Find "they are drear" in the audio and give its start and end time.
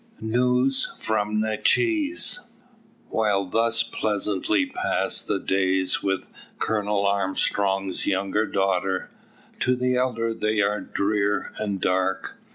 10.33-11.53